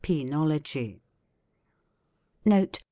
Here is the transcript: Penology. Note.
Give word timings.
Penology. 0.03 0.99
Note. 2.43 2.79